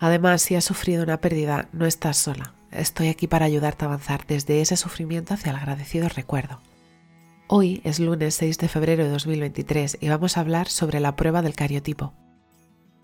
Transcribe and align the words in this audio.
Además, 0.00 0.40
si 0.40 0.54
has 0.54 0.64
sufrido 0.64 1.02
una 1.02 1.20
pérdida, 1.20 1.68
no 1.72 1.84
estás 1.84 2.16
sola. 2.16 2.54
Estoy 2.72 3.08
aquí 3.08 3.26
para 3.26 3.44
ayudarte 3.44 3.84
a 3.84 3.88
avanzar 3.88 4.26
desde 4.26 4.62
ese 4.62 4.76
sufrimiento 4.78 5.34
hacia 5.34 5.50
el 5.50 5.56
agradecido 5.56 6.08
recuerdo. 6.08 6.60
Hoy 7.48 7.82
es 7.84 8.00
lunes 8.00 8.34
6 8.36 8.58
de 8.58 8.68
febrero 8.68 9.04
de 9.04 9.10
2023 9.10 9.98
y 10.00 10.08
vamos 10.08 10.36
a 10.36 10.40
hablar 10.40 10.68
sobre 10.68 11.00
la 11.00 11.16
prueba 11.16 11.42
del 11.42 11.54
cariotipo. 11.54 12.14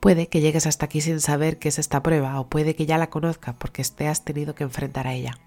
Puede 0.00 0.28
que 0.28 0.41
llegues 0.41 0.66
hasta 0.66 0.86
aquí 0.86 1.02
sin 1.02 1.20
saber 1.20 1.59
qué 1.59 1.69
es 1.69 1.78
esta 1.78 2.02
prueba 2.02 2.41
o 2.41 2.48
puede 2.48 2.74
que 2.74 2.86
ya 2.86 2.97
la 2.97 3.10
conozca 3.10 3.52
porque 3.55 3.83
te 3.84 4.08
has 4.08 4.24
tenido 4.24 4.55
que 4.55 4.64
enfrentar 4.64 5.06
a 5.06 5.14
ella. 5.14 5.38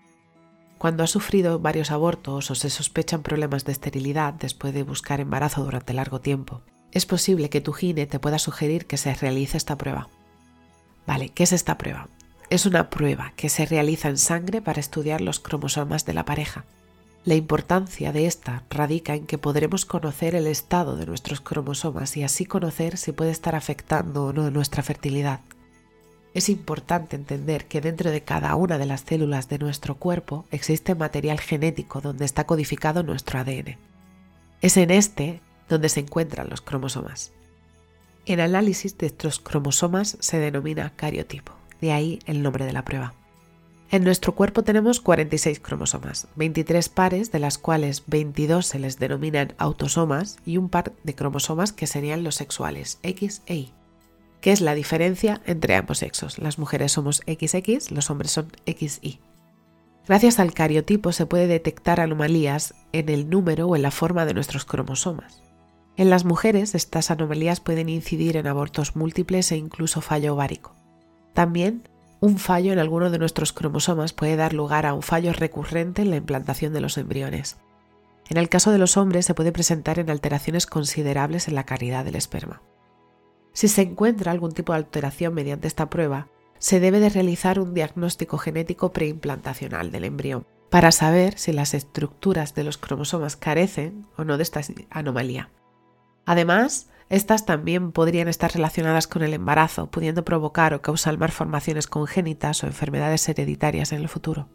Cuando 0.77 1.03
has 1.03 1.09
sufrido 1.09 1.59
varios 1.59 1.91
abortos 1.91 2.51
o 2.51 2.55
se 2.55 2.69
sospechan 2.69 3.23
problemas 3.23 3.65
de 3.65 3.71
esterilidad 3.71 4.33
después 4.33 4.73
de 4.73 4.83
buscar 4.83 5.19
embarazo 5.19 5.63
durante 5.63 5.93
largo 5.93 6.19
tiempo, 6.21 6.61
es 6.91 7.05
posible 7.05 7.49
que 7.49 7.61
tu 7.61 7.73
gine 7.73 8.05
te 8.05 8.19
pueda 8.19 8.37
sugerir 8.37 8.85
que 8.85 8.97
se 8.97 9.13
realice 9.15 9.57
esta 9.57 9.77
prueba. 9.77 10.09
Vale, 11.09 11.29
¿qué 11.29 11.41
es 11.41 11.53
esta 11.53 11.75
prueba? 11.79 12.07
Es 12.51 12.67
una 12.67 12.91
prueba 12.91 13.33
que 13.35 13.49
se 13.49 13.65
realiza 13.65 14.09
en 14.09 14.19
sangre 14.19 14.61
para 14.61 14.79
estudiar 14.79 15.21
los 15.21 15.39
cromosomas 15.39 16.05
de 16.05 16.13
la 16.13 16.23
pareja. 16.23 16.65
La 17.25 17.33
importancia 17.33 18.11
de 18.11 18.27
esta 18.27 18.61
radica 18.69 19.15
en 19.15 19.25
que 19.25 19.39
podremos 19.39 19.85
conocer 19.85 20.35
el 20.35 20.45
estado 20.45 20.97
de 20.97 21.07
nuestros 21.07 21.41
cromosomas 21.41 22.15
y 22.15 22.21
así 22.21 22.45
conocer 22.45 22.95
si 22.95 23.11
puede 23.11 23.31
estar 23.31 23.55
afectando 23.55 24.25
o 24.25 24.33
no 24.33 24.51
nuestra 24.51 24.83
fertilidad. 24.83 25.39
Es 26.35 26.47
importante 26.47 27.15
entender 27.15 27.65
que 27.65 27.81
dentro 27.81 28.11
de 28.11 28.21
cada 28.21 28.53
una 28.53 28.77
de 28.77 28.85
las 28.85 29.01
células 29.01 29.49
de 29.49 29.57
nuestro 29.57 29.95
cuerpo 29.95 30.45
existe 30.51 30.93
material 30.93 31.39
genético 31.39 32.01
donde 32.01 32.25
está 32.25 32.43
codificado 32.43 33.01
nuestro 33.01 33.39
ADN. 33.39 33.77
Es 34.61 34.77
en 34.77 34.91
este 34.91 35.41
donde 35.69 35.89
se 35.89 36.01
encuentran 36.01 36.51
los 36.51 36.61
cromosomas. 36.61 37.31
El 38.29 38.41
análisis 38.41 38.95
de 38.95 39.07
estos 39.07 39.39
cromosomas 39.39 40.15
se 40.19 40.37
denomina 40.37 40.93
cariotipo, 40.95 41.53
de 41.81 41.93
ahí 41.93 42.19
el 42.27 42.43
nombre 42.43 42.63
de 42.63 42.73
la 42.73 42.85
prueba. 42.85 43.15
En 43.89 44.03
nuestro 44.03 44.35
cuerpo 44.35 44.61
tenemos 44.61 44.99
46 44.99 45.59
cromosomas, 45.59 46.27
23 46.35 46.89
pares 46.89 47.31
de 47.31 47.39
las 47.39 47.57
cuales 47.57 48.03
22 48.05 48.67
se 48.67 48.77
les 48.77 48.99
denominan 48.99 49.55
autosomas 49.57 50.37
y 50.45 50.57
un 50.57 50.69
par 50.69 50.93
de 51.03 51.15
cromosomas 51.15 51.73
que 51.73 51.87
serían 51.87 52.23
los 52.23 52.35
sexuales, 52.35 52.99
X 53.01 53.41
e 53.47 53.55
Y. 53.55 53.73
¿Qué 54.41 54.51
es 54.51 54.61
la 54.61 54.75
diferencia 54.75 55.41
entre 55.47 55.75
ambos 55.75 55.97
sexos? 55.97 56.37
Las 56.37 56.59
mujeres 56.59 56.91
somos 56.91 57.23
XX, 57.25 57.89
los 57.89 58.11
hombres 58.11 58.29
son 58.29 58.51
XY. 58.67 59.19
Gracias 60.07 60.37
al 60.37 60.53
cariotipo 60.53 61.13
se 61.13 61.25
puede 61.25 61.47
detectar 61.47 61.99
anomalías 61.99 62.75
en 62.91 63.09
el 63.09 63.27
número 63.27 63.65
o 63.65 63.75
en 63.75 63.81
la 63.81 63.89
forma 63.89 64.27
de 64.27 64.35
nuestros 64.35 64.65
cromosomas. 64.65 65.48
En 65.99 66.09
las 66.09 66.23
mujeres 66.23 66.75
estas 66.75 67.11
anomalías 67.11 67.59
pueden 67.59 67.89
incidir 67.89 68.37
en 68.37 68.47
abortos 68.47 68.95
múltiples 68.95 69.51
e 69.51 69.57
incluso 69.57 69.99
fallo 69.99 70.33
ovárico. 70.33 70.73
También 71.33 71.89
un 72.21 72.37
fallo 72.37 72.71
en 72.71 72.79
alguno 72.79 73.09
de 73.09 73.19
nuestros 73.19 73.51
cromosomas 73.51 74.13
puede 74.13 74.37
dar 74.37 74.53
lugar 74.53 74.85
a 74.85 74.93
un 74.93 75.01
fallo 75.01 75.33
recurrente 75.33 76.01
en 76.01 76.09
la 76.09 76.15
implantación 76.15 76.71
de 76.71 76.79
los 76.79 76.97
embriones. 76.97 77.57
En 78.29 78.37
el 78.37 78.47
caso 78.47 78.71
de 78.71 78.77
los 78.77 78.95
hombres 78.95 79.25
se 79.25 79.33
puede 79.33 79.51
presentar 79.51 79.99
en 79.99 80.09
alteraciones 80.09 80.67
considerables 80.67 81.49
en 81.49 81.55
la 81.55 81.65
calidad 81.65 82.05
del 82.05 82.15
esperma. 82.15 82.61
Si 83.51 83.67
se 83.67 83.81
encuentra 83.81 84.31
algún 84.31 84.53
tipo 84.53 84.71
de 84.71 84.77
alteración 84.77 85.33
mediante 85.33 85.67
esta 85.67 85.89
prueba, 85.89 86.29
se 86.59 86.79
debe 86.79 87.01
de 87.01 87.09
realizar 87.09 87.59
un 87.59 87.73
diagnóstico 87.73 88.37
genético 88.37 88.93
preimplantacional 88.93 89.91
del 89.91 90.05
embrión 90.05 90.47
para 90.69 90.93
saber 90.93 91.37
si 91.37 91.51
las 91.51 91.73
estructuras 91.73 92.55
de 92.55 92.63
los 92.63 92.77
cromosomas 92.77 93.35
carecen 93.35 94.05
o 94.15 94.23
no 94.23 94.37
de 94.37 94.43
esta 94.43 94.61
anomalía. 94.91 95.49
Además, 96.29 96.91
estas 97.09 97.47
también 97.47 97.91
podrían 97.91 98.27
estar 98.27 98.53
relacionadas 98.53 99.07
con 99.07 99.23
el 99.23 99.33
embarazo, 99.33 99.89
pudiendo 99.89 100.23
provocar 100.23 100.75
o 100.75 100.81
causar 100.83 101.17
malformaciones 101.17 101.87
congénitas 101.87 102.63
o 102.63 102.67
enfermedades 102.67 103.27
hereditarias 103.27 103.93
en 103.93 104.01
el 104.01 104.09
futuro. 104.09 104.47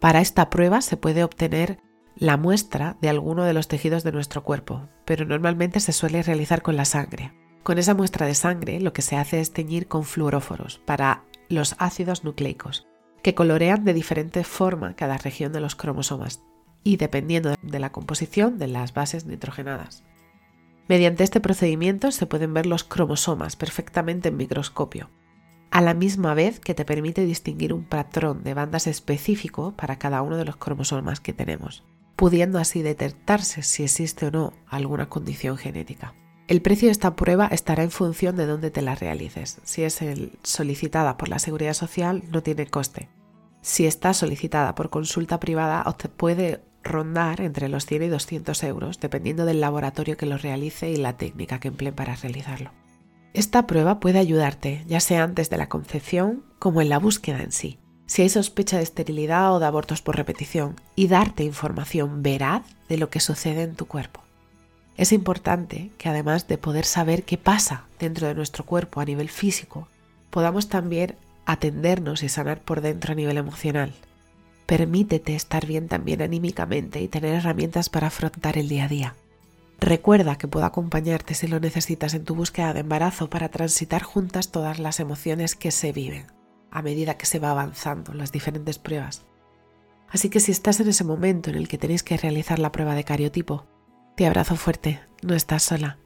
Para 0.00 0.20
esta 0.20 0.48
prueba 0.48 0.80
se 0.80 0.96
puede 0.96 1.24
obtener 1.24 1.80
la 2.14 2.36
muestra 2.36 2.98
de 3.00 3.08
alguno 3.08 3.42
de 3.42 3.52
los 3.52 3.66
tejidos 3.66 4.04
de 4.04 4.12
nuestro 4.12 4.44
cuerpo, 4.44 4.88
pero 5.04 5.24
normalmente 5.24 5.80
se 5.80 5.90
suele 5.90 6.22
realizar 6.22 6.62
con 6.62 6.76
la 6.76 6.84
sangre. 6.84 7.32
Con 7.64 7.78
esa 7.78 7.94
muestra 7.94 8.26
de 8.26 8.36
sangre 8.36 8.78
lo 8.78 8.92
que 8.92 9.02
se 9.02 9.16
hace 9.16 9.40
es 9.40 9.52
teñir 9.52 9.88
con 9.88 10.04
fluoróforos 10.04 10.80
para 10.84 11.24
los 11.48 11.74
ácidos 11.80 12.22
nucleicos, 12.22 12.86
que 13.24 13.34
colorean 13.34 13.84
de 13.84 13.92
diferente 13.92 14.44
forma 14.44 14.94
cada 14.94 15.18
región 15.18 15.52
de 15.52 15.58
los 15.58 15.74
cromosomas 15.74 16.44
y 16.84 16.96
dependiendo 16.96 17.56
de 17.60 17.78
la 17.80 17.90
composición 17.90 18.56
de 18.56 18.68
las 18.68 18.94
bases 18.94 19.26
nitrogenadas. 19.26 20.04
Mediante 20.88 21.24
este 21.24 21.40
procedimiento 21.40 22.10
se 22.10 22.26
pueden 22.26 22.54
ver 22.54 22.66
los 22.66 22.84
cromosomas 22.84 23.56
perfectamente 23.56 24.28
en 24.28 24.36
microscopio, 24.36 25.10
a 25.70 25.80
la 25.80 25.94
misma 25.94 26.34
vez 26.34 26.60
que 26.60 26.74
te 26.74 26.84
permite 26.84 27.24
distinguir 27.24 27.72
un 27.72 27.84
patrón 27.84 28.42
de 28.42 28.54
bandas 28.54 28.86
específico 28.86 29.74
para 29.76 29.98
cada 29.98 30.22
uno 30.22 30.36
de 30.36 30.44
los 30.44 30.56
cromosomas 30.56 31.20
que 31.20 31.32
tenemos, 31.32 31.84
pudiendo 32.16 32.58
así 32.58 32.82
detectarse 32.82 33.62
si 33.62 33.84
existe 33.84 34.26
o 34.26 34.30
no 34.30 34.52
alguna 34.66 35.08
condición 35.08 35.56
genética. 35.56 36.14
El 36.48 36.60
precio 36.60 36.88
de 36.88 36.92
esta 36.92 37.16
prueba 37.16 37.46
estará 37.46 37.82
en 37.84 37.90
función 37.90 38.36
de 38.36 38.46
dónde 38.46 38.70
te 38.70 38.82
la 38.82 38.94
realices. 38.94 39.60
Si 39.64 39.84
es 39.84 40.00
solicitada 40.42 41.16
por 41.16 41.28
la 41.28 41.38
Seguridad 41.38 41.72
Social, 41.72 42.24
no 42.30 42.42
tiene 42.42 42.66
coste. 42.66 43.08
Si 43.62 43.86
está 43.86 44.12
solicitada 44.12 44.74
por 44.74 44.90
consulta 44.90 45.38
privada, 45.38 45.84
puede 46.16 46.60
rondar 46.82 47.40
entre 47.40 47.68
los 47.68 47.86
100 47.86 48.02
y 48.04 48.08
200 48.08 48.62
euros, 48.64 49.00
dependiendo 49.00 49.44
del 49.44 49.60
laboratorio 49.60 50.16
que 50.16 50.26
lo 50.26 50.38
realice 50.38 50.90
y 50.90 50.96
la 50.96 51.16
técnica 51.16 51.60
que 51.60 51.68
emplee 51.68 51.92
para 51.92 52.16
realizarlo. 52.16 52.70
Esta 53.34 53.66
prueba 53.66 53.98
puede 53.98 54.18
ayudarte, 54.18 54.84
ya 54.86 55.00
sea 55.00 55.22
antes 55.22 55.48
de 55.48 55.56
la 55.56 55.68
concepción 55.68 56.44
como 56.58 56.82
en 56.82 56.88
la 56.88 56.98
búsqueda 56.98 57.42
en 57.42 57.52
sí, 57.52 57.78
si 58.06 58.22
hay 58.22 58.28
sospecha 58.28 58.76
de 58.76 58.82
esterilidad 58.82 59.54
o 59.54 59.58
de 59.58 59.66
abortos 59.66 60.02
por 60.02 60.16
repetición, 60.16 60.76
y 60.94 61.08
darte 61.08 61.44
información 61.44 62.22
veraz 62.22 62.62
de 62.88 62.98
lo 62.98 63.08
que 63.08 63.20
sucede 63.20 63.62
en 63.62 63.74
tu 63.74 63.86
cuerpo. 63.86 64.20
Es 64.98 65.12
importante 65.12 65.90
que 65.96 66.10
además 66.10 66.46
de 66.46 66.58
poder 66.58 66.84
saber 66.84 67.22
qué 67.22 67.38
pasa 67.38 67.86
dentro 67.98 68.26
de 68.26 68.34
nuestro 68.34 68.66
cuerpo 68.66 69.00
a 69.00 69.06
nivel 69.06 69.30
físico, 69.30 69.88
podamos 70.28 70.68
también 70.68 71.16
atendernos 71.46 72.22
y 72.22 72.28
sanar 72.28 72.60
por 72.60 72.82
dentro 72.82 73.12
a 73.12 73.16
nivel 73.16 73.38
emocional, 73.38 73.94
Permítete 74.72 75.34
estar 75.34 75.66
bien 75.66 75.86
también 75.86 76.22
anímicamente 76.22 77.02
y 77.02 77.06
tener 77.06 77.34
herramientas 77.34 77.90
para 77.90 78.06
afrontar 78.06 78.56
el 78.56 78.70
día 78.70 78.86
a 78.86 78.88
día. 78.88 79.16
Recuerda 79.78 80.38
que 80.38 80.48
puedo 80.48 80.64
acompañarte 80.64 81.34
si 81.34 81.46
lo 81.46 81.60
necesitas 81.60 82.14
en 82.14 82.24
tu 82.24 82.34
búsqueda 82.34 82.72
de 82.72 82.80
embarazo 82.80 83.28
para 83.28 83.50
transitar 83.50 84.02
juntas 84.02 84.50
todas 84.50 84.78
las 84.78 84.98
emociones 84.98 85.56
que 85.56 85.72
se 85.72 85.92
viven 85.92 86.24
a 86.70 86.80
medida 86.80 87.18
que 87.18 87.26
se 87.26 87.38
va 87.38 87.50
avanzando 87.50 88.14
las 88.14 88.32
diferentes 88.32 88.78
pruebas. 88.78 89.26
Así 90.08 90.30
que 90.30 90.40
si 90.40 90.52
estás 90.52 90.80
en 90.80 90.88
ese 90.88 91.04
momento 91.04 91.50
en 91.50 91.56
el 91.56 91.68
que 91.68 91.76
tenéis 91.76 92.02
que 92.02 92.16
realizar 92.16 92.58
la 92.58 92.72
prueba 92.72 92.94
de 92.94 93.04
cariotipo, 93.04 93.66
te 94.16 94.26
abrazo 94.26 94.56
fuerte, 94.56 95.00
no 95.20 95.34
estás 95.34 95.64
sola. 95.64 95.98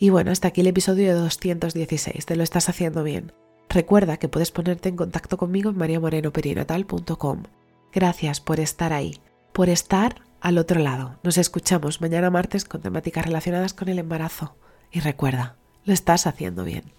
Y 0.00 0.10
bueno, 0.10 0.32
hasta 0.32 0.48
aquí 0.48 0.62
el 0.62 0.66
episodio 0.66 1.06
de 1.06 1.20
216, 1.20 2.26
te 2.26 2.34
lo 2.34 2.42
estás 2.42 2.68
haciendo 2.68 3.04
bien. 3.04 3.32
Recuerda 3.68 4.16
que 4.16 4.28
puedes 4.28 4.50
ponerte 4.50 4.88
en 4.88 4.96
contacto 4.96 5.36
conmigo 5.36 5.70
en 5.70 5.78
mariamorenoperinatal.com 5.78 7.44
Gracias 7.92 8.40
por 8.40 8.60
estar 8.60 8.92
ahí, 8.92 9.20
por 9.52 9.68
estar 9.68 10.22
al 10.40 10.58
otro 10.58 10.80
lado. 10.80 11.18
Nos 11.22 11.38
escuchamos 11.38 12.00
mañana 12.00 12.30
martes 12.30 12.64
con 12.64 12.80
temáticas 12.82 13.24
relacionadas 13.24 13.72
con 13.72 13.88
el 13.88 13.98
embarazo. 13.98 14.56
Y 14.90 15.00
recuerda, 15.00 15.56
lo 15.84 15.92
estás 15.92 16.26
haciendo 16.26 16.64
bien. 16.64 16.97